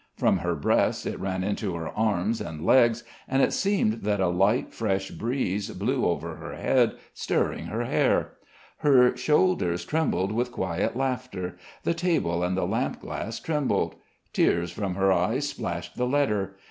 From 0.17 0.39
her 0.39 0.55
breast 0.55 1.05
it 1.05 1.19
ran 1.19 1.43
into 1.43 1.75
her 1.75 1.89
arms 1.89 2.41
and 2.41 2.65
legs, 2.65 3.03
and 3.27 3.43
it 3.43 3.53
seemed 3.53 4.01
that 4.01 4.19
a 4.19 4.29
light 4.29 4.73
fresh 4.73 5.11
breeze 5.11 5.69
blew 5.69 6.07
over 6.07 6.37
her 6.37 6.55
head, 6.55 6.95
stirring 7.13 7.65
her 7.65 7.83
hair. 7.83 8.31
Her 8.77 9.15
shoulders 9.15 9.85
trembled 9.85 10.31
with 10.31 10.51
quiet 10.51 10.97
laughter. 10.97 11.55
The 11.83 11.93
table 11.93 12.41
and 12.43 12.57
the 12.57 12.65
lampglass 12.65 13.39
trembled. 13.39 13.93
Tears 14.33 14.71
from 14.71 14.95
her 14.95 15.11
eyes 15.11 15.49
splashed 15.49 15.95
the 15.95 16.07
letter. 16.07 16.55